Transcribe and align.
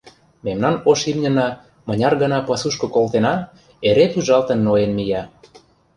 Мемнан 0.45 0.75
ош 0.91 0.99
имньына, 1.11 1.47
мыняр 1.87 2.13
гана 2.23 2.39
пасушко 2.47 2.87
колтена, 2.95 3.35
эре 3.87 4.05
пӱжалтын-ноен 4.13 4.91
мия. 4.97 5.23